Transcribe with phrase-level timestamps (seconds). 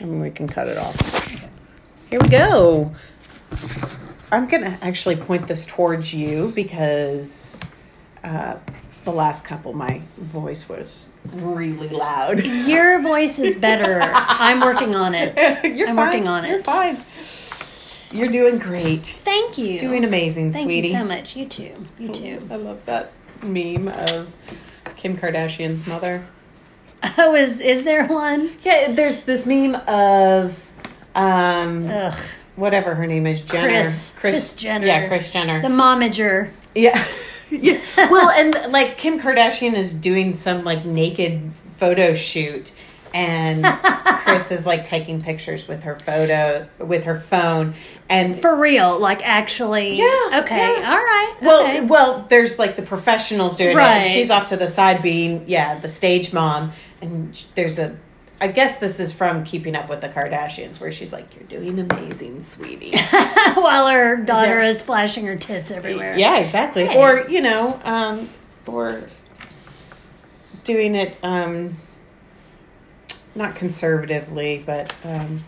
[0.00, 1.26] Mean, we can cut it off.
[2.10, 2.94] Here we go.
[4.30, 7.60] I'm gonna actually point this towards you because
[8.22, 8.56] uh,
[9.04, 12.40] the last couple, my voice was really loud.
[12.44, 14.00] Your voice is better.
[14.02, 15.34] I'm working on it.
[15.76, 16.06] You're I'm fine.
[16.06, 16.66] working on You're it.
[16.66, 16.98] fine.
[18.10, 19.06] You're doing great.
[19.06, 19.78] Thank you.
[19.78, 20.92] Doing amazing, Thank sweetie.
[20.92, 21.36] Thank you so much.
[21.36, 21.74] You too.
[21.98, 22.48] You too.
[22.50, 23.12] I love that
[23.42, 24.34] meme of
[24.96, 26.26] Kim Kardashian's mother.
[27.18, 28.50] Oh, is is there one?
[28.64, 30.58] Yeah, there's this meme of
[31.14, 32.14] um Ugh.
[32.56, 33.82] whatever her name is, Jenner.
[33.82, 34.86] Kris- Kris Jenner.
[34.86, 35.60] Yeah, Kris Jenner.
[35.62, 36.50] The momager.
[36.74, 37.04] yeah.
[37.50, 37.78] yeah.
[37.96, 42.72] Well, and like Kim Kardashian is doing some like naked photo shoot
[43.14, 43.64] and
[44.24, 47.74] Kris is like taking pictures with her photo with her phone
[48.08, 49.96] and For real, like actually.
[49.96, 50.80] Yeah, Okay.
[50.80, 50.90] yeah.
[50.90, 51.34] All right.
[51.42, 51.80] Well, okay.
[51.82, 53.76] well, there's like the professionals doing it.
[53.76, 53.98] Right.
[54.06, 56.72] And she's off to the side being, yeah, the stage mom.
[57.00, 57.96] And there's a,
[58.40, 61.78] I guess this is from Keeping Up with the Kardashians, where she's like, "You're doing
[61.80, 62.96] amazing, sweetie."
[63.54, 64.68] While her daughter Yeah.
[64.68, 66.16] is flashing her tits everywhere.
[66.16, 66.86] yeah, exactly.
[66.86, 66.96] Hey.
[66.96, 68.28] Or you know, um,
[68.66, 69.02] or
[70.64, 71.76] doing it, um,
[73.34, 75.44] not conservatively, but um,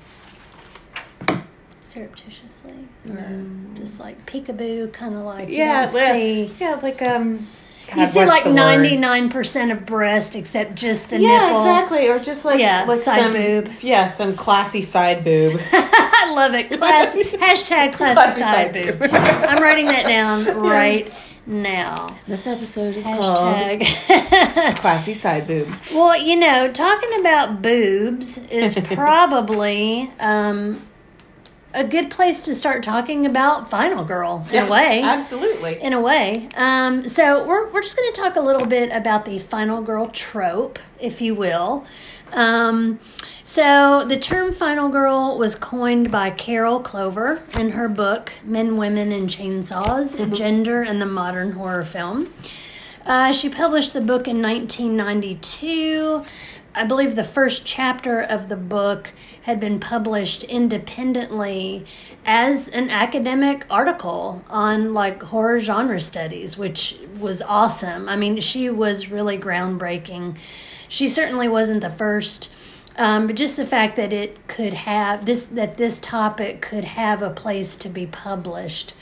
[1.83, 2.75] Surreptitiously.
[3.11, 5.49] Or just like peekaboo, kind of like.
[5.49, 7.49] yeah, don't see- yeah, like um,
[7.97, 11.59] You see like ninety nine percent of breast except just the Yeah, nipple.
[11.63, 12.09] exactly.
[12.09, 13.71] Or just like Yeah, like side some boob.
[13.81, 15.61] yeah, some classy side boob.
[15.73, 16.71] I love it.
[16.79, 19.09] Class hashtag classy, Classy side side boob.
[19.13, 21.13] I'm writing that down right
[21.51, 22.07] now.
[22.27, 23.85] This episode is Hashtag.
[24.77, 25.75] classy side boob.
[25.93, 30.87] well, you know, talking about boobs is probably um,
[31.73, 35.03] a good place to start talking about Final Girl in a way.
[35.03, 35.81] absolutely.
[35.81, 36.49] in a way.
[36.57, 40.07] Um, so we're, we're just going to talk a little bit about the final girl
[40.09, 41.85] trope, if you will.
[42.33, 42.99] Um,
[43.45, 49.13] so the term final girl was coined by Carol Clover in her book Men, Women,
[49.13, 52.33] and Chainsaws: Gender and the Modern Horror Film.
[53.07, 56.25] Uh, she published the book in 1992.
[56.73, 59.11] I believe the first chapter of the book
[59.43, 61.85] had been published independently
[62.25, 68.09] as an academic article on like horror genre studies, which was awesome.
[68.09, 70.39] I mean, she was really groundbreaking.
[70.89, 72.51] She certainly wasn't the first.
[72.97, 77.23] Um, but just the fact that it could have this, that this topic could have
[77.23, 78.95] a place to be published,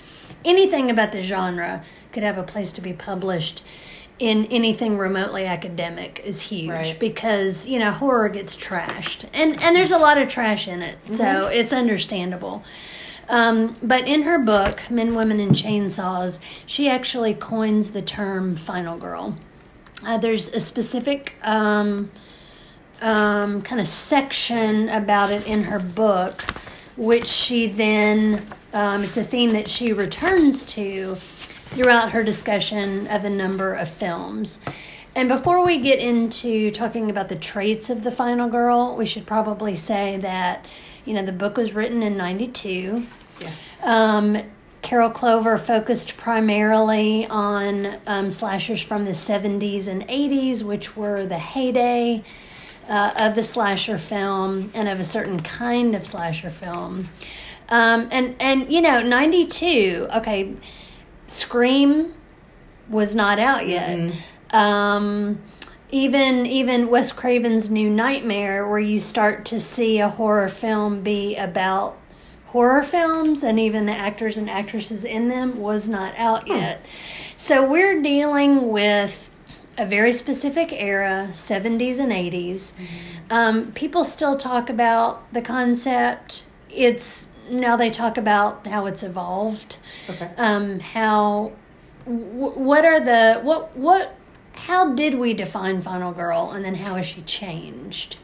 [0.44, 3.62] anything about the genre could have a place to be published
[4.18, 6.96] in anything remotely academic is huge Right.
[6.98, 9.24] because you know horror gets trashed.
[9.32, 12.64] And and there's a lot of trash in it so it's understandable.
[13.28, 18.96] Um, but in her book men women and chainsaws she actually coins the term final
[18.98, 19.36] girl.
[20.04, 22.10] Uh, there's a specific um,
[23.00, 26.42] um, kind of section about it in her book,
[26.96, 31.16] which she then, um, it's a theme that she returns to
[31.70, 34.58] throughout her discussion of a number of films.
[35.14, 39.26] And before we get into talking about the traits of the final girl, we should
[39.26, 40.64] probably say that,
[41.04, 43.04] you know, the book was written in 92.
[43.40, 43.50] Yeah.
[43.82, 44.42] Um,
[44.82, 51.38] Carol Clover focused primarily on um, slashers from the 70s and 80s, which were the
[51.38, 52.22] heyday
[52.88, 57.08] uh, of the slasher film and of a certain kind of slasher film.
[57.68, 60.54] Um, and, and, you know, 92, okay,
[61.28, 62.14] Scream
[62.88, 64.12] was not out yet.
[64.50, 65.40] Um,
[65.90, 71.36] even even Wes Craven's New Nightmare, where you start to see a horror film be
[71.36, 71.96] about
[72.46, 76.84] horror films and even the actors and actresses in them was not out yet.
[77.36, 79.30] So we're dealing with
[79.76, 82.72] a very specific era, 70s and 80s.
[83.30, 86.44] Um, people still talk about the concept.
[86.70, 89.78] It's now they talk about how it's evolved
[90.08, 90.30] Okay.
[90.36, 91.52] um, how
[92.04, 94.14] w- what are the what what
[94.52, 98.16] how did we define final girl and then how has she changed?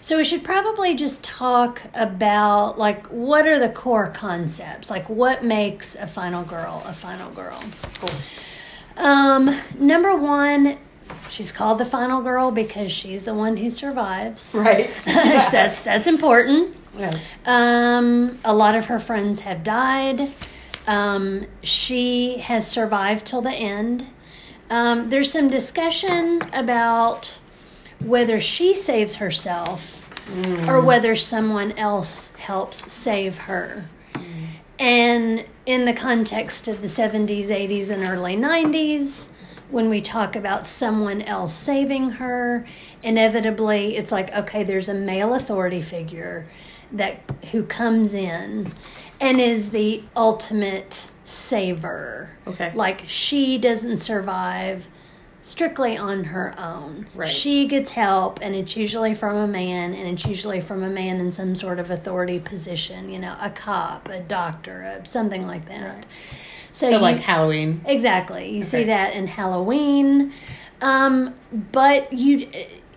[0.00, 4.90] So we should probably just talk about like what are the core concepts?
[4.90, 7.62] Like what makes a final girl a final girl?
[8.96, 10.78] Um, number one
[11.30, 14.54] she's called the final girl because she's the one who survives.
[14.58, 15.00] Right.
[15.04, 17.10] that's that's important Yeah.
[17.46, 20.32] um, a lot of her friends have died.
[20.86, 24.06] Um, she has survived till the end.
[24.68, 27.38] Um, there's some discussion about
[28.00, 30.10] whether she saves herself
[30.68, 33.88] or whether someone else helps save her.
[34.78, 39.28] And in the context of the 70s, 80s, and early 90s,
[39.70, 42.66] when we talk about someone else saving her,
[43.02, 46.46] inevitably it's like, okay, there's a male authority figure
[46.92, 48.70] that who comes in
[49.20, 52.36] and is the ultimate saver.
[52.46, 52.72] Okay.
[52.74, 54.88] Like she doesn't survive
[55.40, 57.06] strictly on her own.
[57.14, 57.28] Right.
[57.28, 61.20] She gets help and it's usually from a man and it's usually from a man
[61.20, 65.66] in some sort of authority position, you know, a cop, a doctor, a, something like
[65.66, 65.96] that.
[65.96, 66.06] Right.
[66.72, 67.82] So, you- like Halloween.
[67.86, 68.50] Exactly.
[68.50, 70.32] You see that in Halloween.
[70.80, 71.34] Um,
[71.72, 72.50] but you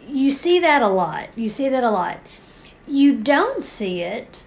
[0.08, 1.30] you see that a lot.
[1.36, 2.20] You see that a lot.
[2.88, 4.44] You don't see it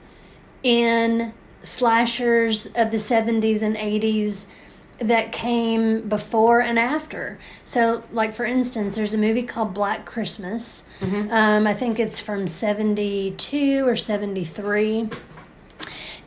[0.62, 1.32] in
[1.62, 4.46] slashers of the 70s and 80s
[5.00, 7.38] that came before and after.
[7.64, 10.82] So, like for instance, there's a movie called Black Christmas.
[11.30, 15.08] Um, I think it's from 72 or 73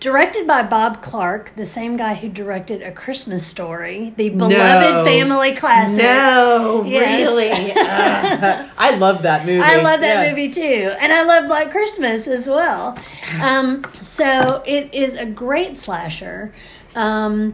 [0.02, 5.06] directed by Bob Clark, the same guy who directed A Christmas Story, the beloved No.
[5.06, 6.04] family classic.
[6.04, 7.20] No, Yes.
[7.30, 7.72] really.
[7.92, 9.62] Uh, I love that movie.
[9.62, 10.30] I love that Yeah.
[10.30, 12.98] movie too, and I love Black Christmas as well.
[13.42, 16.52] Um, so it is a great slasher.
[16.96, 17.54] Um,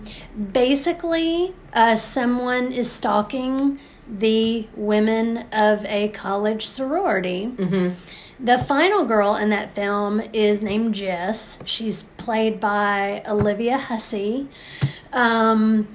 [0.53, 3.79] basically, uh, someone is stalking
[4.09, 7.49] the women of a college sorority.
[7.57, 7.89] Mm-hmm.
[8.39, 11.57] The final girl in that film is named Jess.
[11.65, 14.47] She's played by Olivia Hussey.
[15.11, 15.87] Um,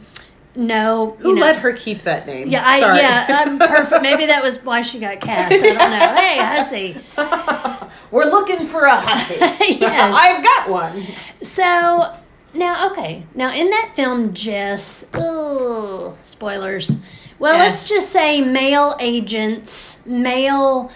[0.57, 2.49] no, Who you know, let her keep that name?
[2.49, 2.99] yeah, I, Sorry.
[2.99, 4.03] yeah, I'm perfect.
[4.03, 5.53] Maybe that was why she got cast.
[5.53, 6.15] I don't know.
[6.17, 7.89] Hey, Hussey.
[8.11, 9.37] We're looking for a hussy.
[9.39, 10.15] Yes.
[10.15, 11.03] I've got one.
[11.43, 12.15] So
[12.55, 15.05] now, okay, now in that film, Jess.
[15.15, 16.99] Ugh, spoilers.
[17.39, 17.61] Well, Yeah.
[17.65, 20.91] let's just say male agents, male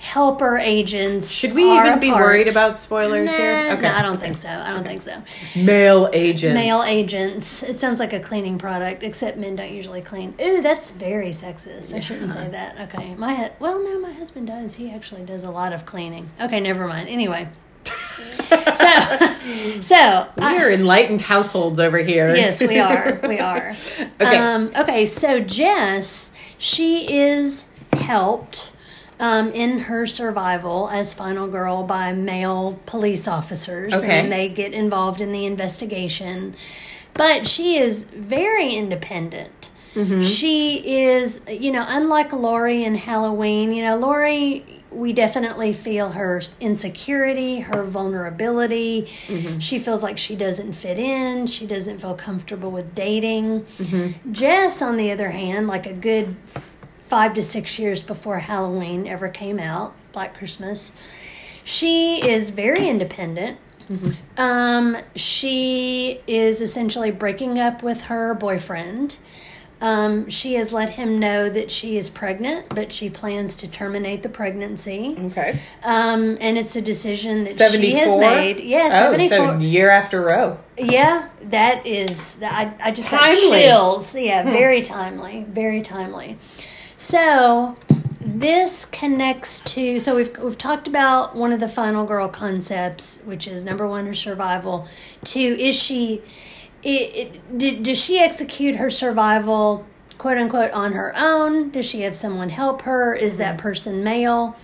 [0.00, 1.30] helper agents.
[1.30, 2.24] Should we are even be part.
[2.24, 3.76] worried about spoilers Nah, here?
[3.76, 4.48] No, I don't think so.
[4.48, 5.22] I don't think so.
[5.62, 6.54] Male agents.
[6.54, 7.62] Male agents.
[7.62, 10.34] It sounds like a cleaning product, except men don't usually clean.
[10.40, 11.92] Ooh, that's very sexist.
[11.94, 12.80] I shouldn't say that.
[12.88, 14.74] Okay, my hu- well, no, my husband does.
[14.74, 16.30] He actually does a lot of cleaning.
[16.40, 17.10] Okay, never mind.
[17.10, 17.46] Anyway,
[17.84, 22.34] so so We're enlightened households over here.
[22.34, 23.20] yes, we are.
[23.28, 23.74] We are.
[24.20, 24.36] Okay.
[24.36, 25.04] Um, okay.
[25.06, 28.72] So Jess, she is helped
[29.20, 34.18] um, in her survival as final girl by male police officers, Okay.
[34.18, 36.56] and they get involved in the investigation.
[37.12, 39.70] But she is very independent.
[39.94, 40.22] Mm-hmm.
[40.22, 43.72] She is, you know, unlike Laurie in Halloween.
[43.72, 49.10] You know, Laurie, we definitely feel her insecurity, her vulnerability.
[49.26, 49.58] Mm-hmm.
[49.58, 51.46] She feels like she doesn't fit in.
[51.46, 53.62] She doesn't feel comfortable with dating.
[53.78, 54.32] Mm-hmm.
[54.32, 56.36] Jess, on the other hand, like a good
[57.10, 60.92] five to six years before Halloween ever came out, Black Christmas,
[61.64, 63.58] she is very independent.
[64.36, 69.16] Um, she is essentially breaking up with her boyfriend.
[69.80, 74.22] Um, she has let him know that she is pregnant, but she plans to terminate
[74.22, 75.16] the pregnancy.
[75.18, 75.58] Okay.
[75.82, 78.60] Um, and it's a decision that she has made.
[78.60, 79.28] Yeah, Oh, 74.
[79.38, 80.60] so year after Roe.
[80.78, 82.36] Yeah, that is.
[82.42, 84.14] I, I just got chills.
[84.14, 85.46] Yeah, very timely.
[85.48, 86.38] Very timely.
[87.00, 87.76] So
[88.20, 89.98] this connects to.
[89.98, 94.04] So we've we've talked about one of the final girl concepts, which is number one,
[94.04, 94.86] her survival.
[95.24, 96.20] Two, is she?
[96.82, 99.86] It, it, did, does she execute her survival,
[100.18, 101.70] quote unquote, on her own?
[101.70, 103.14] Does she have someone help her?
[103.14, 103.62] Is that mm-hmm.
[103.62, 104.56] person male?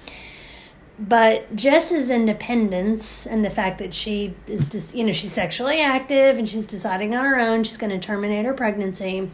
[0.98, 6.38] but Jess's independence and the fact that she is just, you know, she's sexually active
[6.38, 9.30] and she's deciding on her own she's going to terminate her pregnancy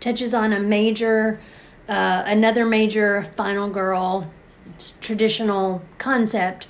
[0.00, 1.40] touches on a major,
[1.88, 4.30] uh, another major final girl
[5.00, 6.66] traditional concept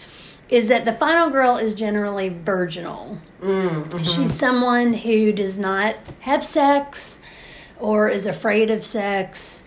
[0.49, 3.19] is that the final girl is generally virginal.
[4.03, 7.19] She's someone who does not have sex
[7.79, 9.63] or is afraid of sex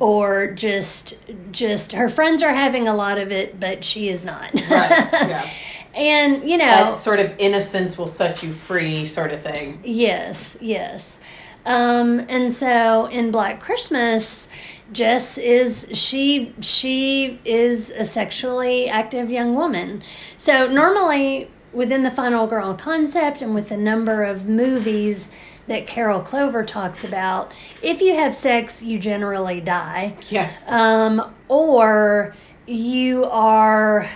[0.00, 1.16] or just
[1.50, 5.08] just her friends are having a lot of it but she is not Right.
[5.12, 5.48] Yeah.
[5.94, 9.80] and you know that sort of innocence will set you free, sort of thing.
[9.82, 11.16] yes yes
[11.64, 14.46] um and so in black christmas
[14.92, 20.02] jess is she she is a sexually active young woman
[20.38, 25.28] so normally within the final girl concept and with the number of movies
[25.66, 27.50] that carol clover talks about
[27.82, 30.50] if you have sex you generally die Yeah.
[30.66, 32.34] um, or
[32.66, 34.08] you are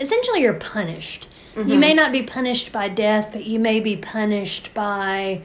[0.00, 1.26] essentially you're punished.
[1.56, 5.40] You may not be punished by death, but you may be punished by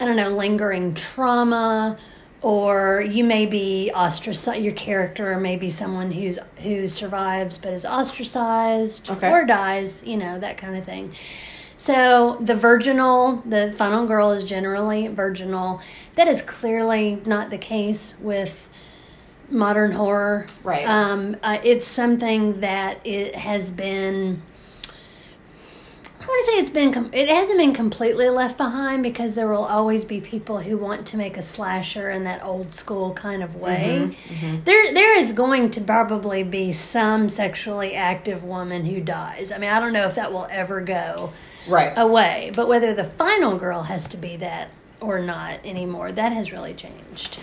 [0.00, 1.98] I don't know lingering trauma,
[2.42, 4.62] or you may be ostracized.
[4.62, 9.30] Your character may be someone who's who survives but is ostracized Okay.
[9.30, 10.04] or dies.
[10.06, 11.12] You know that kind of thing.
[11.76, 15.80] So the virginal, the final girl is generally virginal.
[16.14, 18.68] That is clearly not the case with
[19.48, 20.46] modern horror.
[20.62, 20.86] Right.
[20.86, 24.42] Um, uh, it's something that it has been.
[26.30, 26.92] I want to say it's been.
[26.92, 31.04] Com- it hasn't been completely left behind because there will always be people who want
[31.08, 33.98] to make a slasher in that old school kind of way.
[34.14, 34.64] Mm-hmm, mm-hmm.
[34.64, 39.50] There, there is going to probably be some sexually active woman who dies.
[39.50, 41.32] I mean, I don't know if that will ever go
[41.68, 41.92] Right.
[41.96, 44.70] away, but whether the final girl has to be that
[45.00, 47.40] or not anymore, that has really changed.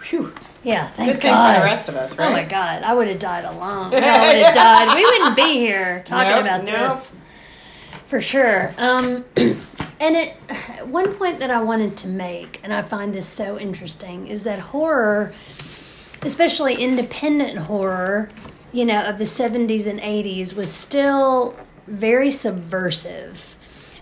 [0.00, 0.34] Phew.
[0.62, 1.54] Yeah, thank Good thing God.
[1.54, 2.28] for the rest of us, right?
[2.28, 3.94] Oh my God, I would have died alone.
[3.94, 4.94] I would have died.
[4.94, 6.92] We wouldn't be here talking Nope, about nope.
[6.92, 7.14] this
[8.06, 8.72] for sure.
[8.78, 10.32] Um, and it,
[10.86, 14.58] one point that I wanted to make, and I find this so interesting, is that
[14.58, 15.32] horror,
[16.22, 18.28] especially independent horror,
[18.72, 23.56] you know, of the 70s and 80s, was still very subversive.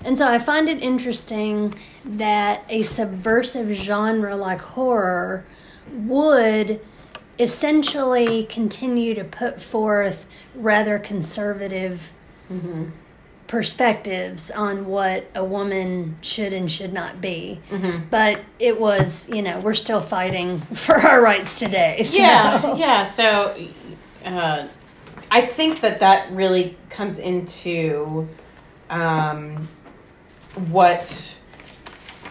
[0.04, 5.44] And so I find it interesting that a subversive genre like horror
[5.92, 6.80] would
[7.38, 12.12] essentially continue to put forth rather conservative
[13.52, 17.60] perspectives on what a woman should and should not be.
[18.08, 22.02] But it was, you know, we're still fighting for our rights today.
[22.02, 22.16] So.
[22.16, 23.02] Yeah, yeah.
[23.02, 23.54] So,
[24.24, 24.68] uh,
[25.30, 28.26] I think that that really comes into
[28.88, 29.68] um,
[30.70, 31.36] what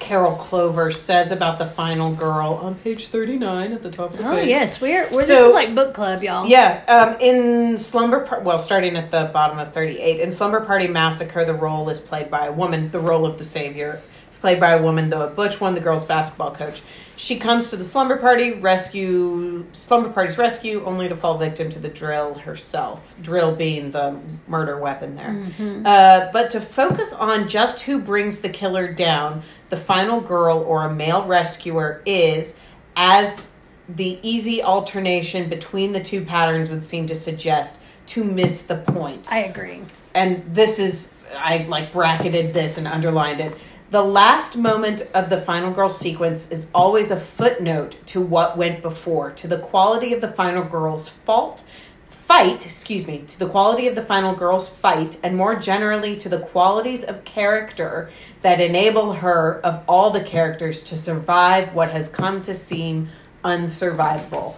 [0.02, 4.28] Carol Clover says about the final girl on page thirty-nine at the top of the
[4.28, 4.46] Oh page.
[4.46, 6.48] Oh, yes, we're, we're this is like book club, y'all.
[6.48, 10.88] Yeah, um, in Slumber Par- well, starting at the bottom of 38, in Slumber Party
[10.88, 14.02] Massacre, the role is played by a woman, the role of the savior.
[14.32, 16.82] It's played by a woman, the butch one, the girl's basketball coach.
[17.18, 21.80] She comes to the slumber party, rescue, slumber party's rescue, only to fall victim to
[21.80, 23.14] the drill herself.
[23.22, 25.52] Drill being the murder weapon there.
[25.86, 30.86] Uh, but to focus on just who brings the killer down, the final girl or
[30.86, 32.56] a male rescuer is,
[32.96, 33.52] as
[33.90, 39.30] the easy alternation between the two patterns would seem to suggest, to miss the point
[39.30, 39.82] I agree.
[40.16, 43.54] and this is I like bracketed this and underlined it.
[43.92, 48.82] The last moment of the final girl sequence is always a footnote to what went
[48.82, 51.66] before, to the quality of the final girl's fault
[52.08, 56.30] fight, excuse me, to the quality of the final girl's fight and more generally to
[56.30, 58.10] the qualities of character
[58.44, 63.10] that enable her of all the characters to survive what has come to seem
[63.44, 64.56] unsurvivable.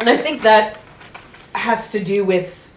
[0.00, 0.80] And I think that
[1.54, 2.70] has to do with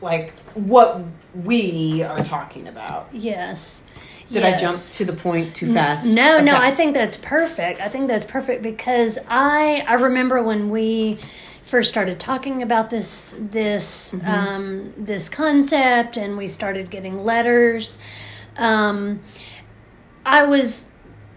[0.00, 1.02] like what
[1.34, 3.10] we are talking about.
[3.12, 3.82] Yes.
[4.30, 6.06] Did I jump to the point too fast?
[6.06, 7.80] No, no, I think that's perfect.
[7.80, 11.18] I think that's perfect because I I remember when we
[11.62, 14.28] first started talking about this this Mm-hmm.
[14.28, 17.98] um, this concept and we started getting letters.
[18.56, 19.20] Um,
[20.24, 20.86] I was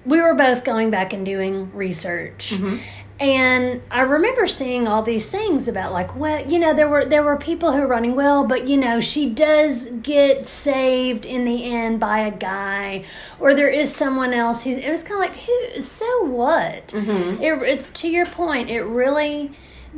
[0.05, 2.51] we were both going back and doing research.
[2.55, 2.77] Mm-hmm.
[3.21, 7.21] And I remember seeing all these things about like, well, you know, there were there
[7.21, 11.71] were people who were running well, but you know, she does get saved in the
[11.71, 13.05] end by a guy,
[13.39, 14.75] or there is someone else who's.
[14.75, 15.81] It was kind of like, who?
[15.81, 16.87] So what?
[16.87, 17.43] Mm-hmm.
[17.43, 18.71] It, it's to your point.
[18.71, 19.51] It really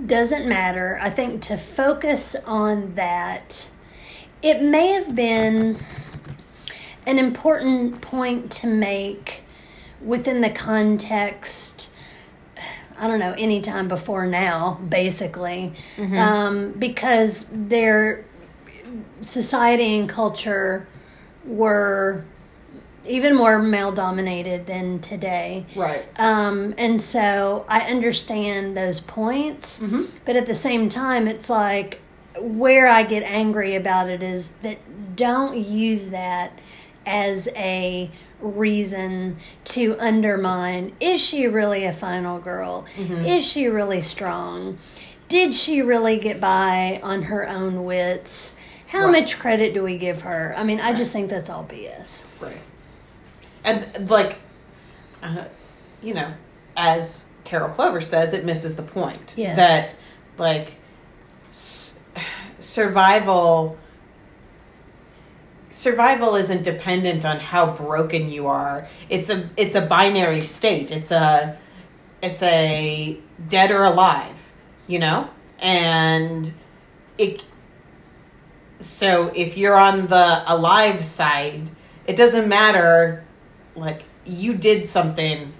[0.05, 0.99] doesn't matter.
[1.01, 3.69] I think to focus on that,
[4.41, 5.77] it may have been
[7.05, 9.43] an important point to make
[10.01, 11.89] within the context
[12.99, 18.25] I don't know, any time before now, basically, um, because their
[19.21, 20.87] society and culture
[21.45, 22.23] were
[23.05, 25.65] even more male dominated than today.
[25.75, 26.05] Right.
[26.17, 29.79] Um, and so I understand those points,
[30.25, 31.99] but at the same time, it's like
[32.39, 34.77] where I get angry about it is that
[35.15, 36.57] don't use that
[37.05, 38.09] as a
[38.43, 42.85] reason to undermine is she really a final girl?
[42.97, 44.77] Is she really strong?
[45.29, 48.53] Did she really get by on her own wits?
[48.87, 49.21] How Right.
[49.21, 50.53] much credit do we give her?
[50.55, 52.23] I mean, I just think that's all BS.
[52.39, 52.61] Right.
[53.63, 54.35] And like,
[55.23, 55.45] uh,
[56.01, 56.33] you know,
[56.77, 59.33] as Carol Clover says, it misses the point.
[59.37, 59.55] Yes.
[59.55, 59.95] That
[60.37, 60.75] like
[61.49, 61.97] s-
[62.59, 63.77] survival.
[65.73, 68.87] Survival isn't dependent on how broken you are.
[69.09, 70.91] It's a it's a binary state.
[70.91, 71.57] It's a
[72.21, 73.17] it's a
[73.49, 74.51] dead or alive,
[74.85, 75.29] you know?
[75.57, 76.53] And
[77.17, 77.43] it
[78.77, 81.71] so if you're on the alive side,
[82.05, 83.25] it doesn't matter
[83.75, 85.53] like you did something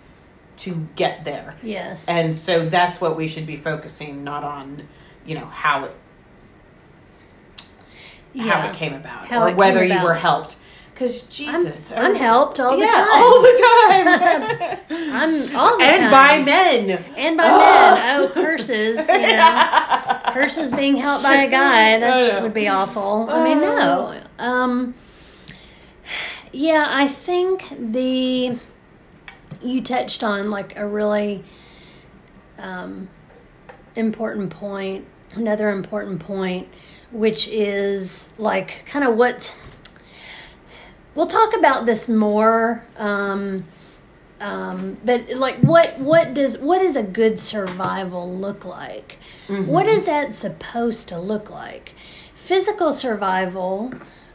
[0.58, 1.56] to get there.
[1.64, 2.08] Yes.
[2.08, 4.88] And so that's what we should be focusing not on,
[5.26, 5.96] you know, how it
[8.38, 10.04] how it came about How or whether came you about.
[10.06, 10.58] were helped.
[10.94, 13.08] Because Jesus, I'm helped all the yeah, time.
[13.12, 16.12] all the time, I'm all the and time.
[16.12, 16.90] by men.
[17.18, 18.20] And by men.
[18.20, 18.98] Oh, curses.
[19.10, 20.20] You know.
[20.28, 22.00] curses being helped by a guy.
[22.00, 23.28] That would be awful.
[23.28, 24.22] I mean, no.
[24.38, 24.94] Um,
[26.52, 28.60] yeah, I think the.
[29.64, 31.44] You touched on like a really
[32.60, 33.08] um,
[33.96, 36.68] important point, another important point,
[37.14, 39.56] which is like kind of what.
[41.16, 42.84] We'll talk about this more.
[42.98, 43.66] Um,
[44.42, 49.18] um, but like what what does what does a good survival look like?
[49.68, 51.94] What is that supposed to look like?
[52.36, 53.94] Physical survival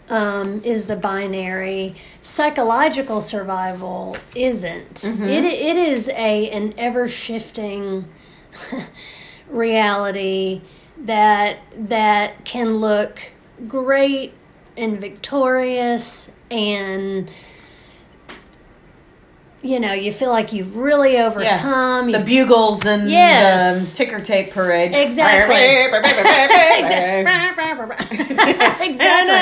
[0.08, 1.96] um, is the binary.
[2.22, 5.04] Psychological survival isn't.
[5.28, 8.06] It, it is a an ever shifting
[9.50, 10.62] reality
[11.04, 13.20] that that can look
[13.66, 14.32] great
[14.76, 17.28] and victorious and
[19.62, 23.88] you know you feel like you've really overcome the you've bugles and Yes.
[23.88, 24.94] the ticker tape parade.
[24.94, 25.56] Exactly.
[25.56, 27.24] exactly.
[28.86, 29.34] exactly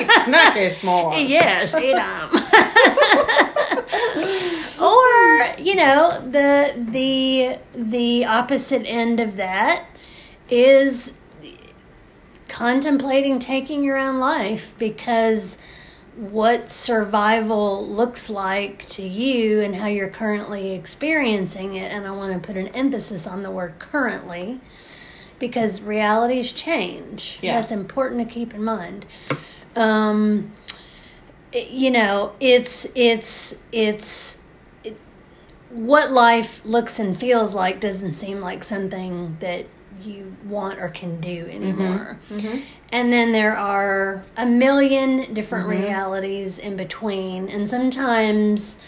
[0.00, 1.28] Eat snacky s'mores.
[1.28, 2.30] yes eat 'em.
[4.82, 9.84] or you know the the the opposite end of that
[10.48, 11.12] is
[12.48, 15.58] contemplating taking your own life because
[16.16, 22.32] what survival looks like to you and how you're currently experiencing it and I want
[22.32, 24.60] to put an emphasis on the word currently
[25.38, 27.38] because realities change.
[27.42, 27.58] Yeah.
[27.58, 29.06] That's important to keep in mind.
[29.74, 30.52] Um,
[31.52, 34.38] you know, it's it's it's
[34.82, 34.96] it,
[35.70, 39.66] what life looks and feels like doesn't seem like something that
[40.02, 41.50] you want or can do mm-hmm.
[41.50, 42.18] anymore.
[42.30, 42.58] Mm-hmm.
[42.90, 45.82] And then there are a million different mm-hmm.
[45.82, 48.78] realities in between, and sometimes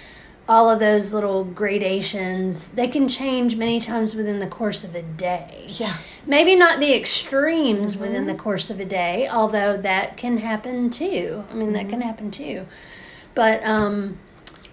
[0.48, 5.02] all of those little gradations they can change many times within the course of a
[5.02, 5.66] day.
[5.68, 5.96] Yeah.
[6.26, 11.44] maybe not the extremes within the course of a day although that can happen too.
[11.50, 12.66] I mean that can happen too.
[13.34, 14.18] But um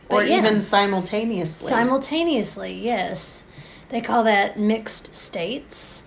[0.10, 1.70] Or but yeah, even simultaneously.
[1.70, 3.43] simultaneously yes
[3.94, 6.02] they call that mixed states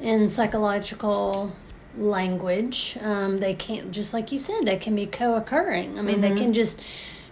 [0.00, 1.52] in psychological
[1.98, 2.96] language.
[3.00, 5.98] Um, they can't just like you said they can be co-occurring.
[5.98, 6.78] I mean they can just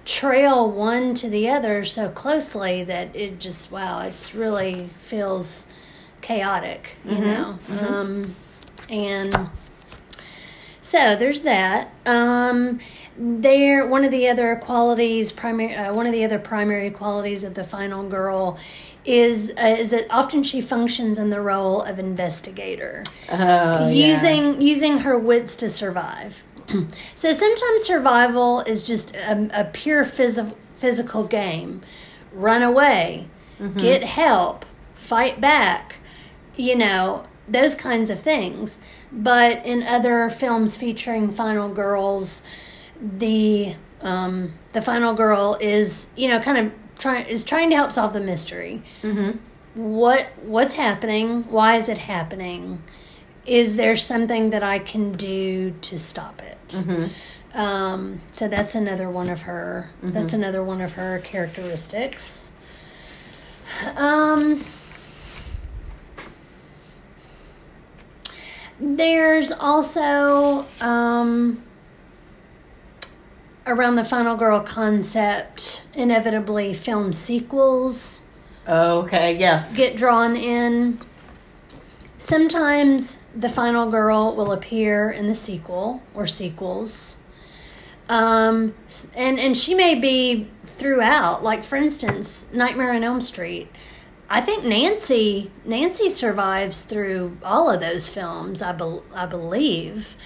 [0.04, 5.68] trail one to the other so closely that it just wow it's really feels
[6.22, 7.58] chaotic you know?
[7.88, 8.34] Um,
[8.90, 9.50] and
[10.82, 11.94] so there's that.
[12.04, 12.80] Um,
[13.16, 17.54] there one of the other qualities primary uh, one of the other primary qualities of
[17.54, 18.58] the final girl
[19.04, 23.88] is uh, is that often she functions in the role of investigator Oh, yeah.
[23.88, 26.42] using using her wits to survive.
[27.14, 31.82] so sometimes survival is just a, a pure phys- physical game.
[32.32, 33.28] Run away,
[33.76, 34.64] get help,
[34.94, 35.96] fight back,
[36.56, 38.78] you know, those kinds of things.
[39.12, 42.42] But in other films featuring final girls,
[43.00, 47.92] the um, the final girl is you know kind of trying is trying to help
[47.92, 48.82] solve the mystery.
[49.74, 51.44] What what's happening?
[51.50, 52.82] Why is it happening?
[53.46, 56.74] Is there something that I can do to stop it?
[57.54, 59.90] Um, so that's another one of her.
[60.02, 62.50] That's another one of her characteristics.
[63.96, 64.64] Um,
[68.80, 71.62] there's also um,
[73.66, 75.82] around the final girl concept.
[75.94, 78.22] Inevitably, film sequels
[78.66, 79.68] Oh, okay, yeah.
[79.74, 80.98] get drawn in.
[82.18, 87.16] Sometimes the final girl will appear in the sequel or sequels.
[88.08, 88.74] Um,
[89.14, 93.68] and, and she may be throughout, like for instance, Nightmare on Elm Street.
[94.28, 98.62] I think Nancy Nancy survives through all of those films.
[98.62, 100.16] I bel I believe.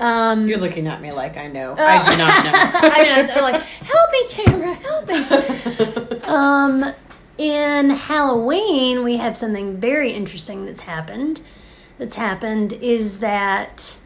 [0.00, 1.74] Um, You're looking at me like I know.
[1.78, 2.52] I do not know.
[2.54, 3.26] I know.
[3.26, 6.20] They're like, help me, Tamara, help me.
[6.24, 6.92] um,
[7.38, 11.40] in Halloween, we have something very interesting that's happened.
[11.98, 13.96] That's happened is that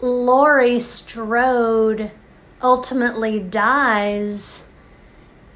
[0.00, 2.10] Laurie Strode
[2.62, 4.64] ultimately dies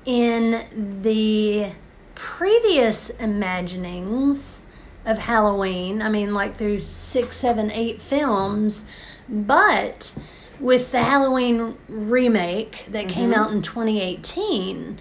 [0.05, 1.73] in the
[2.15, 4.61] previous imaginings
[5.05, 6.03] of Halloween.
[6.03, 8.85] I mean, like through six, seven, eight films,
[9.29, 10.13] but
[10.61, 13.41] with the Halloween remake that came mm-hmm.
[13.41, 14.99] out in 2018,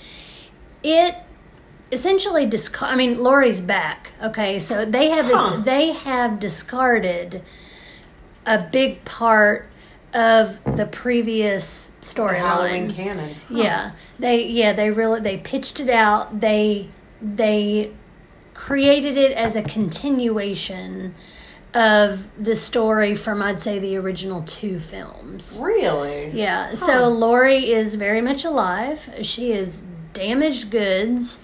[0.83, 1.15] it
[1.91, 2.91] essentially discard.
[2.91, 4.11] I mean, Laurie's back.
[4.21, 5.61] Okay, so they have Huh.
[5.63, 7.43] they have discarded
[8.45, 9.69] a big part
[10.13, 12.95] of the previous The Halloween storyline.
[12.95, 13.35] canon.
[13.47, 13.55] Huh.
[13.55, 16.41] Yeah, they yeah they really they pitched it out.
[16.41, 16.89] They
[17.21, 17.91] they
[18.53, 21.15] created it as a continuation
[21.73, 25.59] of the story from I'd say the original two films.
[25.61, 26.29] Really?
[26.29, 29.09] Yeah, so Laurie is very much alive.
[29.21, 29.83] She is
[30.13, 31.39] damaged goods.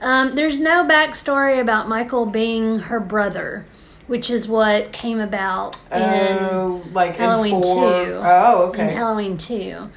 [0.00, 3.66] Um, there's no backstory about Michael being her brother,
[4.06, 7.62] which is what came about in Oh, like Halloween in.
[7.62, 7.68] 2.
[7.70, 8.94] Oh, in okay.
[8.94, 9.90] Halloween 2.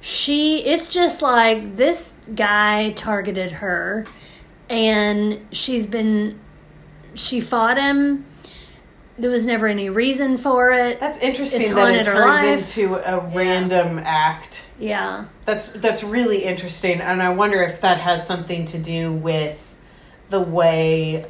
[0.00, 4.06] She, it's just like this guy targeted her
[4.70, 6.38] and she's been,
[7.14, 8.24] she fought him.
[9.18, 10.98] There was never any reason for it.
[10.98, 12.78] That's interesting It's that it turns life.
[12.78, 14.62] into a random act.
[14.78, 15.26] Yeah.
[15.44, 19.58] That's that's really interesting, and I wonder if that has something to do with
[20.30, 21.26] the way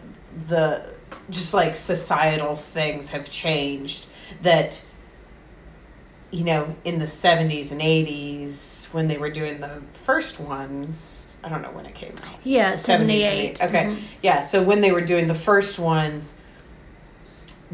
[0.49, 0.83] the
[1.29, 4.07] just like societal things have changed.
[4.43, 4.83] That
[6.31, 11.49] you know, in the seventies and eighties, when they were doing the first ones, I
[11.49, 12.37] don't know when it came out.
[12.45, 13.59] Yeah, 70s and 78.
[13.61, 13.69] 80s.
[13.69, 13.85] Okay.
[13.85, 14.03] Mhm.
[14.23, 14.41] Yeah.
[14.41, 16.37] So when they were doing the first ones,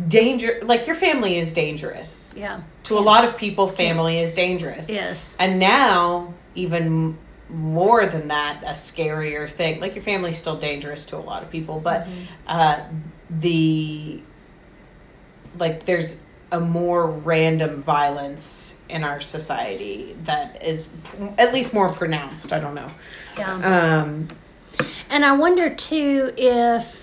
[0.07, 2.33] danger, like your family is dangerous.
[2.37, 2.61] Yeah.
[2.85, 4.89] To a lot of people, family is dangerous.
[4.89, 5.35] Yes.
[5.39, 7.19] And now, even
[7.51, 9.81] more than that, a scarier thing.
[9.81, 12.07] Like your family's still dangerous to a lot of people, but
[12.47, 12.81] uh,
[13.31, 14.21] the
[15.59, 21.91] like there's a more random violence in our society that is p- at least more
[21.93, 22.53] pronounced.
[22.55, 22.91] I don't know.
[23.37, 24.01] Yeah.
[24.01, 24.29] Um,
[25.11, 26.98] And I wonder too if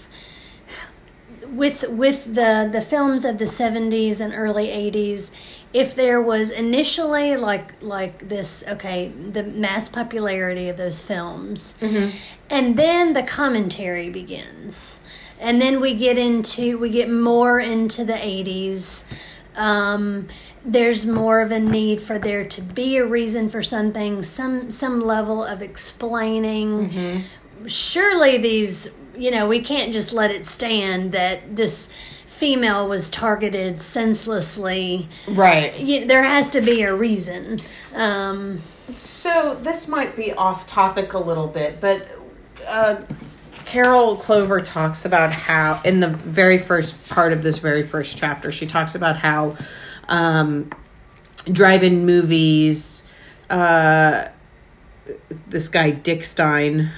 [1.52, 5.30] with with the the films of the 70s and early 80s
[5.74, 11.76] if there was initially like like this okay the mass popularity of those films
[12.50, 15.00] and then the commentary begins.
[15.40, 19.04] And then we get into we get more into the 80s
[19.56, 20.28] um,
[20.66, 25.00] there's more of a need for there to be a reason for something some some
[25.02, 26.90] level of explaining.
[27.68, 31.88] Surely these you know we can't just let it stand that this
[32.26, 35.80] female was targeted senselessly right.
[35.80, 37.62] you, there has to be a reason
[37.96, 38.62] um,
[38.94, 42.08] So this might be off topic a little bit, but
[42.68, 43.02] uh,
[43.66, 48.52] Carol Clover talks about how, in the very first part of this very first chapter,
[48.52, 49.58] she talks about how
[50.08, 50.70] um,
[51.52, 53.04] drive-in movies.
[53.50, 54.28] Uh,
[55.48, 56.92] this guy Dick Stein,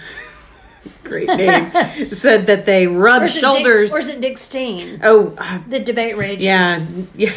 [1.04, 1.72] great name,
[2.14, 3.92] said that they rub shoulders.
[3.92, 7.34] Dick, or is it Dick Steen oh, uh, the debate rages yeah, yeah.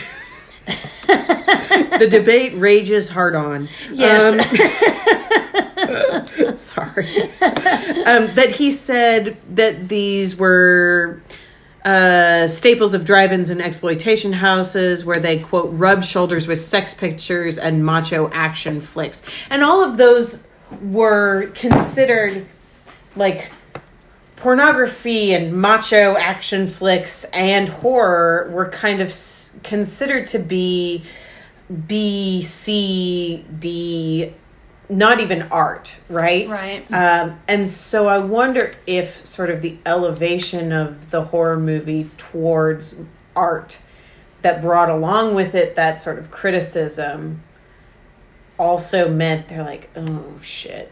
[1.06, 3.68] the debate rages hard on.
[3.92, 4.40] yes Um,
[6.56, 7.22] sorry.
[7.40, 11.22] Um, that he said that these were
[11.84, 17.58] uh, staples of drive-ins and exploitation houses where they quote rub shoulders with sex pictures
[17.58, 20.46] and macho action flicks, and all of those
[20.82, 22.46] were considered
[23.20, 23.52] like
[24.36, 31.04] pornography and macho action flicks and horror were kind of s- considered to be
[31.86, 34.32] B, C, D,
[34.88, 36.48] not even art, right?
[36.48, 36.92] Right.
[36.92, 42.96] Um, and so I wonder if sort of the elevation of the horror movie towards
[43.36, 43.78] art
[44.42, 47.42] that brought along with it that sort of criticism
[48.58, 50.90] also meant they're like, oh shit.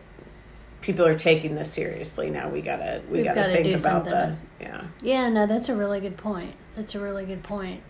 [0.89, 2.49] People are taking this seriously now.
[2.49, 4.11] We gotta we We've gotta, gotta think about something.
[4.59, 4.85] the yeah.
[5.03, 7.83] yeah no that's a really good point that's a really good point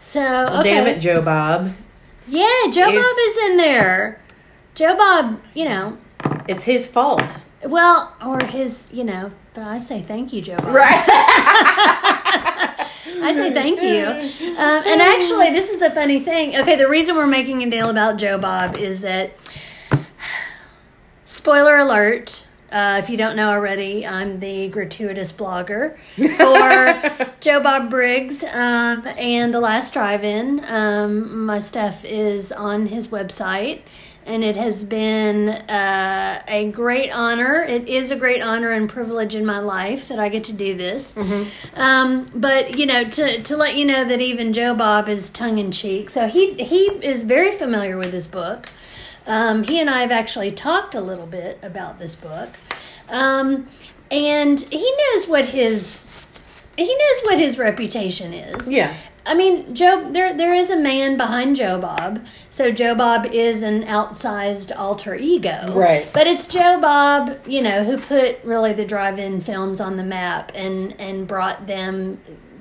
[0.00, 1.74] so Well, okay Damn it, Joe Bob.
[2.26, 4.22] yeah joe bob is in there
[4.74, 5.98] joe bob you know
[6.48, 7.36] It's his fault.
[7.62, 11.04] well or his you know but i say thank you joe bob Right.
[13.20, 14.06] I say thank you.
[14.56, 16.56] Um, and actually, this is the funny thing.
[16.56, 19.32] Okay, the reason we're making a deal about Joe Bob is that,
[21.28, 27.88] spoiler alert, uh, if you don't know already, I'm the gratuitous blogger for Joe Bob
[27.90, 30.64] Briggs um, and The Last Drive In.
[30.66, 33.82] Um, my stuff is on his website.
[34.26, 37.62] And it has been uh, a great honor.
[37.62, 40.76] It is a great honor and privilege in my life that I get to do
[40.76, 41.14] this.
[41.74, 45.56] Um, but you know, to to let you know that even Joe Bob is tongue
[45.56, 46.10] in cheek.
[46.10, 48.68] So he he is very familiar with this book.
[49.28, 52.48] Um, he and I have actually talked a little bit about this book,
[53.08, 53.68] um,
[54.10, 56.06] and he knows what his
[56.76, 58.68] he knows what his reputation is.
[58.68, 58.94] yeah.
[59.26, 62.24] I mean, Joe, there there is a man behind Joe Bob.
[62.48, 65.70] So Joe Bob is an outsized alter ego.
[65.74, 66.10] Right.
[66.14, 70.50] But it's Joe Bob, you know, who put really the drive-in films on the map
[70.54, 72.18] and and brought them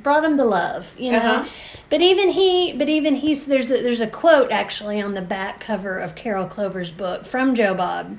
[0.07, 1.17] brought him the love, you know.
[1.41, 1.81] Uh-huh.
[1.89, 5.59] But even he, but even he's there's a, there's a quote actually on the back
[5.59, 8.17] cover of Carol Clover's book from Joe Bob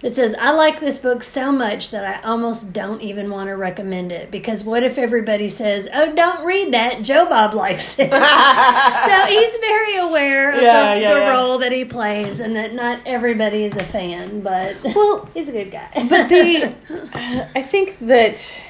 [0.00, 3.54] that says, "I like this book so much that I almost don't even want to
[3.56, 7.02] recommend it because what if everybody says, "Oh, don't read that.
[7.02, 11.30] Joe Bob likes it." so he's very aware of Yeah, the, yeah, the yeah.
[11.30, 15.52] role that he plays and that not everybody is a fan, but Well, he's a
[15.52, 15.88] good guy.
[15.94, 16.74] but the
[17.54, 18.64] I think that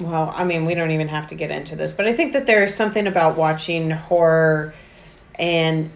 [0.00, 2.46] well, I mean, we don't even have to get into this, but I think that
[2.46, 4.74] there is something about watching horror
[5.34, 5.90] and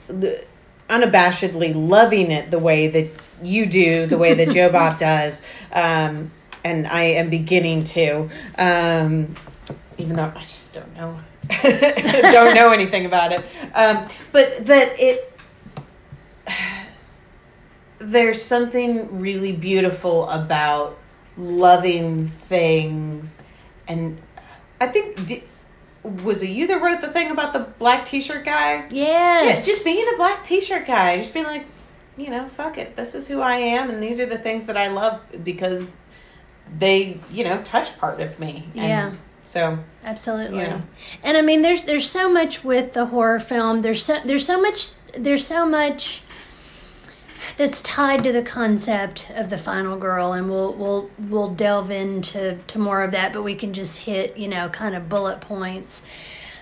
[0.88, 3.09] unabashedly loving it the way that
[3.43, 5.40] you do, the way that Joe Bob does,
[5.73, 6.31] um,
[6.62, 9.35] and I am beginning to, um,
[9.99, 11.19] even though I just don't know,
[11.62, 15.33] don't know anything about it, um, but that it
[17.99, 20.99] there's something really beautiful about
[21.37, 23.40] loving things
[23.88, 24.20] and
[24.81, 25.42] i think
[26.03, 28.90] was it you that wrote the thing about the black t-shirt guy yes.
[28.90, 31.64] yeah just being a black t-shirt guy just being like
[32.16, 34.77] you know fuck it this is who i am and these are the things that
[34.77, 35.87] i love because
[36.79, 39.12] they you know touch part of me and Yeah.
[39.44, 40.59] so Absolutely.
[40.59, 40.81] Yeah.
[41.23, 43.81] And I mean there's there's so much with the horror film.
[43.81, 46.20] There's so there's so much there's so much
[47.57, 52.59] that's tied to the concept of the final girl and we'll we'll we'll delve into
[52.67, 56.03] to more of that, but we can just hit, you know, kind of bullet points.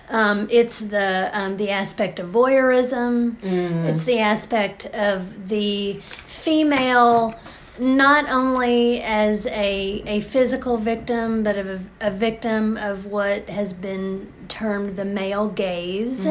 [0.09, 3.37] Um, it's the um, the aspect of voyeurism.
[3.87, 7.33] It's the aspect of the female,
[7.79, 13.73] not only as a a physical victim, but of a, a victim of what has
[13.73, 16.25] been termed the male gaze.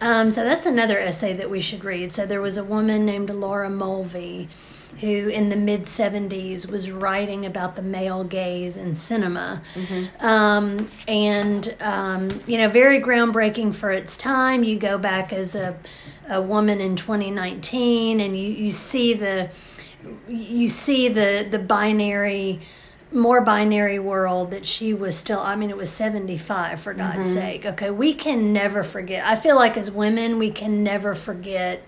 [0.00, 2.12] Um, so that's another essay that we should read.
[2.12, 4.48] So there was a woman named Laura Mulvey
[5.00, 9.62] who in the mid 70s was writing about the male gaze in cinema.
[10.20, 14.62] Um, and, um, you know, very groundbreaking for its time.
[14.64, 15.76] You go back as a,
[16.28, 19.50] a woman in 2019 and you, you see the
[20.28, 22.60] you see the the binary
[23.12, 27.66] more binary world that she was still i mean it was 75 for god's sake
[27.66, 31.86] okay we can never forget i feel like as women we can never forget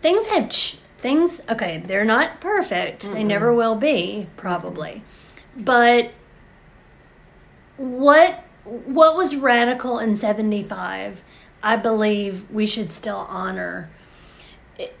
[0.00, 3.02] things have ch- things okay they're not perfect.
[3.12, 5.02] They never will be probably.
[5.56, 6.12] But
[7.80, 11.22] what what was radical in 75
[11.62, 13.90] i believe we should still honor
[14.78, 14.94] it-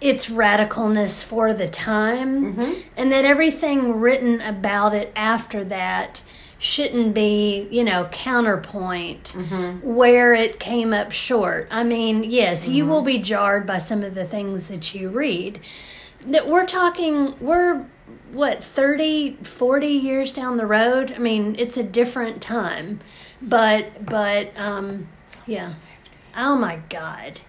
[0.00, 2.80] its radicalness for the time mm-hmm.
[2.96, 6.22] and that everything written about it after that
[6.60, 9.34] shouldn't be you know counterpoint
[9.82, 11.66] where it came up short.
[11.70, 15.58] I mean yes you will be jarred by some of the things that you read.
[16.26, 17.86] That we're talking we're
[18.32, 21.12] what 30 40 years down the road?
[21.16, 23.00] I mean it's a different time.
[23.40, 25.08] But but um
[25.46, 25.72] yeah.
[26.36, 27.40] Oh my god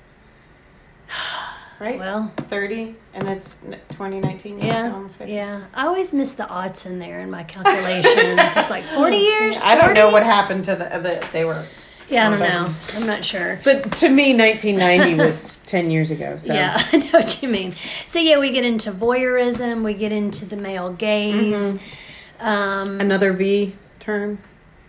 [1.81, 3.55] right well 30 and it's
[3.89, 7.43] 2019 yeah, yeah almost 50 yeah i always miss the odds in there in my
[7.43, 11.65] calculations it's like 40 years i don't know what happened to the, the they were
[12.07, 16.35] yeah i don't know i'm not sure But to me, 1990 was 10 years ago.
[16.37, 17.71] So Yeah, I know what you mean.
[17.71, 21.75] So yeah, we get into voyeurism, we get into the male gaze.
[21.75, 22.45] Mm-hmm.
[22.45, 24.39] Um, another V term.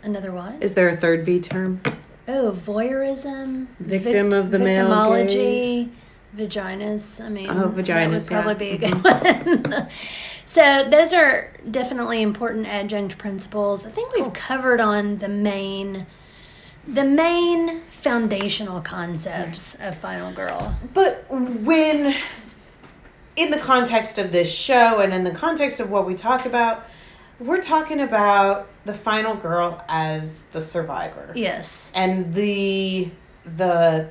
[0.03, 0.61] another what?
[0.61, 1.81] Is there a third V term?
[2.27, 5.91] Oh, voyeurism, Victim of the male victimology,
[6.37, 7.23] vaginas.
[7.23, 8.77] I mean, Oh, vaginas, That would probably yeah.
[8.77, 9.71] be a good mm-hmm.
[9.73, 9.89] one.
[10.45, 13.87] so those are definitely important adjunct principles.
[13.87, 16.07] I think we've covered on the main,
[16.87, 20.77] the main foundational concepts of Final Girl.
[20.95, 22.17] But when,
[23.37, 26.87] in the context of this show and in the context of what we talk about,
[27.39, 31.33] we're talking about the final girl as the survivor.
[31.35, 31.91] Yes.
[31.95, 33.11] and the
[33.45, 34.09] the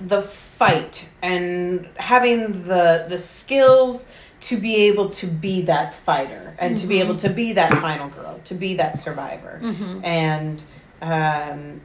[0.00, 6.76] the fight and having the the skills to be able to be that fighter and
[6.76, 9.58] to be able to be that final girl to be that survivor.
[10.04, 10.62] And
[11.00, 11.80] um,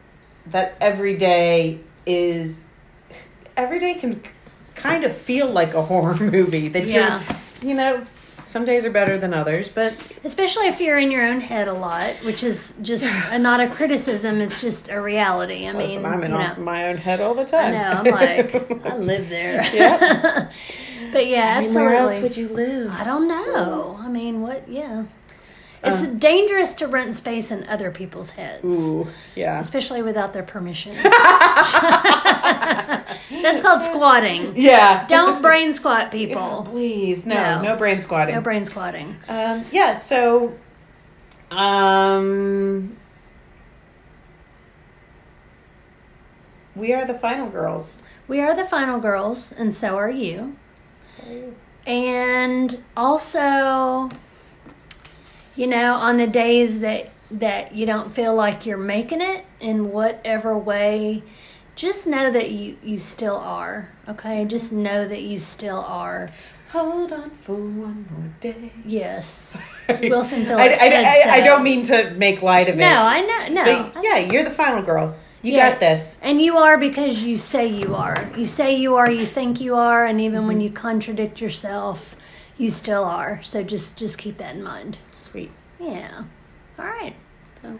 [0.48, 2.64] that every day is
[3.56, 4.22] every day can
[4.76, 7.22] kind of feel like a horror movie that Yeah.
[7.62, 8.06] you're you know
[8.50, 11.74] some days are better than others but Especially if you're in your own head a
[11.74, 15.68] lot, which is just a, not a criticism, it's just a reality.
[15.68, 17.72] I mean, I'm in you know, my own head all the I time.
[17.74, 19.64] know, I'm like, I live there.
[19.74, 20.52] Yeah.
[21.12, 21.82] but yeah, I mean, absolutely.
[21.84, 22.92] where else would you live?
[22.92, 23.98] I don't know.
[24.00, 25.06] I mean, what, yeah.
[25.84, 26.08] It's Uh.
[26.18, 28.66] dangerous to rent space in other people's heads.
[28.66, 29.60] Ooh, yeah.
[29.60, 30.92] Especially without their permission.
[33.42, 34.54] That's called squatting.
[34.58, 35.06] Yeah.
[35.08, 36.68] Don't brain squat people.
[36.70, 37.62] please, no, No.
[37.62, 38.36] no, brain squatting.
[38.36, 39.16] No brain squatting.
[39.30, 40.54] Um, yeah, so
[41.52, 42.98] um,
[46.76, 48.00] we are the final girls.
[48.28, 50.56] We are the final girls, and so are you.
[51.86, 54.10] And also,
[55.60, 59.92] you know, on the days that that you don't feel like you're making it in
[59.92, 61.22] whatever way,
[61.76, 63.90] just know that you you still are.
[64.08, 66.30] Okay, just know that you still are.
[66.72, 68.72] Hold on for one more day.
[68.86, 69.58] Yes.
[69.90, 71.46] Wilson I, Phillips I, said I, I so.
[71.46, 72.80] don't mean to make light of it.
[72.80, 73.64] No, I know.
[73.64, 73.92] No.
[73.94, 75.16] But yeah, you're the final girl.
[75.42, 75.72] You Yeah.
[75.72, 76.18] got this.
[76.22, 78.30] And you are because you say you are.
[78.38, 80.48] You say you are, you think you are, and even Mm-hmm.
[80.48, 82.16] when you contradict yourself,
[82.60, 83.42] you still are.
[83.42, 85.00] So just just keep that in mind.
[85.12, 85.52] Sweet.
[85.80, 86.26] Yeah.
[86.78, 87.16] All right.
[87.62, 87.80] So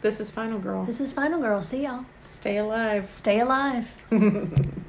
[0.00, 0.84] this is final girl.
[0.84, 1.62] This is Final Girl.
[1.62, 2.06] See y'all.
[2.20, 3.10] Stay alive.
[3.10, 3.94] Stay alive.